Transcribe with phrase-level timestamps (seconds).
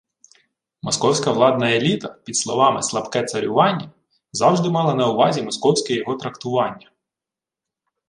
[0.81, 3.91] Московська владна еліта під словами «слабке царювання»
[4.31, 6.91] завжди мала на увазі московське його трактування